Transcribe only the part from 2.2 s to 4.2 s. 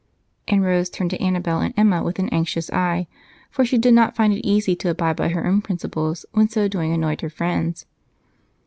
anxious eye, for she did not